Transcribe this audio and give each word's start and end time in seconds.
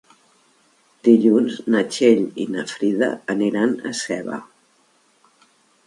Dilluns 1.07 1.59
na 1.75 1.83
Txell 1.91 2.23
i 2.45 2.47
na 2.55 2.65
Frida 2.73 3.13
aniran 3.37 3.79
a 3.91 3.97
Seva. 4.05 4.43